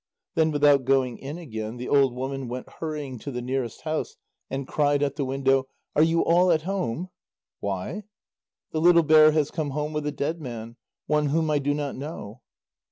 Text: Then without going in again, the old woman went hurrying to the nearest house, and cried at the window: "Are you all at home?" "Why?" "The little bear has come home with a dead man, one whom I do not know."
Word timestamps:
Then 0.33 0.49
without 0.49 0.83
going 0.83 1.19
in 1.19 1.37
again, 1.37 1.77
the 1.77 1.87
old 1.87 2.15
woman 2.15 2.47
went 2.47 2.67
hurrying 2.67 3.19
to 3.19 3.29
the 3.29 3.39
nearest 3.39 3.81
house, 3.81 4.17
and 4.49 4.67
cried 4.67 5.03
at 5.03 5.15
the 5.15 5.23
window: 5.23 5.67
"Are 5.95 6.01
you 6.01 6.25
all 6.25 6.49
at 6.51 6.63
home?" 6.63 7.09
"Why?" 7.59 8.05
"The 8.71 8.81
little 8.81 9.03
bear 9.03 9.31
has 9.33 9.51
come 9.51 9.69
home 9.69 9.93
with 9.93 10.07
a 10.07 10.11
dead 10.11 10.41
man, 10.41 10.75
one 11.05 11.27
whom 11.27 11.51
I 11.51 11.59
do 11.59 11.75
not 11.75 11.95
know." 11.95 12.41